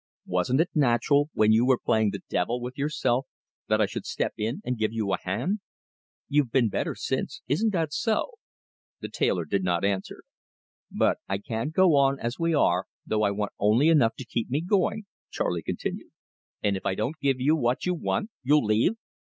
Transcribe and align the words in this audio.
Wasn't 0.25 0.59
it 0.59 0.71
natural, 0.73 1.29
when 1.35 1.51
you 1.51 1.63
were 1.63 1.77
playing 1.77 2.09
the 2.09 2.23
devil 2.27 2.59
with 2.59 2.75
yourself, 2.75 3.27
that 3.67 3.79
I 3.79 3.85
should 3.85 4.07
step 4.07 4.33
in 4.35 4.59
and 4.65 4.75
give 4.79 4.91
you 4.91 5.13
a 5.13 5.19
hand? 5.21 5.59
You've 6.27 6.51
been 6.51 6.69
better 6.69 6.95
since 6.95 7.43
isn't 7.47 7.71
that 7.73 7.93
so?" 7.93 8.31
The 9.01 9.09
tailor 9.09 9.45
did 9.45 9.63
not 9.63 9.85
answer. 9.85 10.23
"But 10.89 11.19
I 11.29 11.37
can't 11.37 11.71
go 11.71 11.95
on 11.95 12.19
as 12.19 12.39
we 12.39 12.51
are, 12.55 12.87
though 13.05 13.21
I 13.21 13.29
want 13.29 13.51
only 13.59 13.89
enough 13.89 14.15
to 14.15 14.25
keep 14.25 14.49
me 14.49 14.61
going," 14.61 15.05
Charley 15.29 15.61
continued. 15.61 16.09
"And 16.63 16.75
if 16.75 16.83
I 16.83 16.95
don't 16.95 17.19
give 17.21 17.39
you 17.39 17.55
what 17.55 17.85
you 17.85 17.93
want, 17.93 18.31
you'll 18.41 18.65
leave?" 18.65 18.93